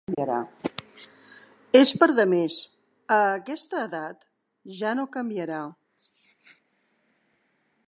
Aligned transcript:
És 1.79 1.91
per 2.03 2.07
demés, 2.19 2.55
a 3.17 3.21
aquesta 3.35 3.83
edat 3.89 4.27
ja 4.81 4.97
no 5.01 5.07
canviarà. 5.19 5.63